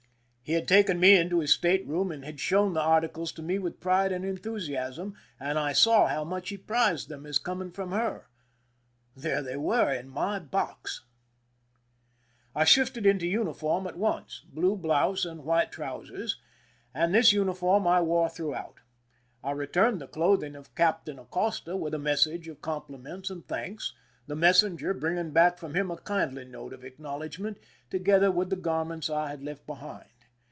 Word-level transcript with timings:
He 0.43 0.55
had 0.55 0.67
taken 0.67 0.99
me 0.99 1.15
into 1.15 1.39
his 1.39 1.53
state 1.53 1.87
room 1.87 2.11
and 2.11 2.25
had 2.25 2.35
sliown 2.35 2.73
the 2.73 2.81
articles 2.81 3.31
to 3.33 3.41
me 3.41 3.57
with 3.57 3.79
pride 3.79 4.11
and 4.11 4.25
enthu 4.25 4.59
siasm, 4.59 5.13
and 5.39 5.57
I 5.57 5.71
saw 5.71 6.07
how 6.07 6.25
much 6.25 6.49
he 6.49 6.57
prized 6.57 7.07
them 7.07 7.25
as 7.25 7.37
coming 7.37 7.71
from 7.71 7.91
her. 7.91 8.27
There 9.15 9.41
they 9.41 9.55
were 9.55 9.89
in 9.93 10.09
my 10.09 10.39
box! 10.39 11.05
I 12.53 12.65
shifted 12.65 13.05
into 13.05 13.27
uniform 13.27 13.87
at 13.87 13.97
once— 13.97 14.41
blue 14.45 14.75
blouse 14.75 15.23
and 15.23 15.45
white 15.45 15.71
trousers; 15.71 16.37
and 16.93 17.15
this 17.15 17.31
uniform 17.31 17.87
I 17.87 18.01
wore 18.01 18.27
through 18.27 18.55
out. 18.55 18.81
I 19.41 19.51
returned 19.51 20.01
the 20.01 20.07
clothing 20.07 20.57
of 20.57 20.75
Captain 20.75 21.17
Acosta, 21.17 21.77
with 21.77 21.93
a 21.93 21.97
message 21.99 22.49
of 22.49 22.61
compliments 22.61 23.29
and 23.29 23.47
thanks, 23.47 23.93
the 24.27 24.35
messenger 24.35 24.93
bringing 24.93 25.31
back 25.31 25.57
from 25.57 25.75
him 25.75 25.89
a 25.89 25.95
kindly 25.97 26.43
note 26.43 26.73
of 26.73 26.83
acknowledgment, 26.83 27.57
together 27.89 28.29
with 28.31 28.49
the 28.49 28.57
garments 28.57 29.09
I 29.09 29.29
had 29.29 29.41
left 29.43 29.65
behind. 29.65 30.07